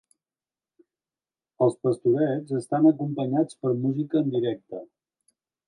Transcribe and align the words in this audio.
Els 1.65 1.75
pastorets 1.83 2.57
estan 2.61 2.89
acompanyats 2.93 3.61
per 3.63 3.75
música 3.85 4.25
en 4.25 4.35
directe. 4.39 4.85